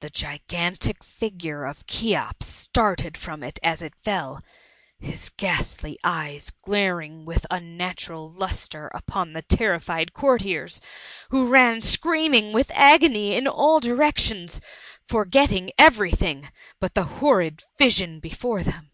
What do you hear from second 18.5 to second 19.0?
them.